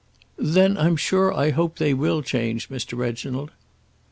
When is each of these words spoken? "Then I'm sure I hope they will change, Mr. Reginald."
"Then 0.39 0.79
I'm 0.79 0.95
sure 0.97 1.31
I 1.31 1.51
hope 1.51 1.77
they 1.77 1.93
will 1.93 2.23
change, 2.23 2.69
Mr. 2.69 2.97
Reginald." 2.97 3.51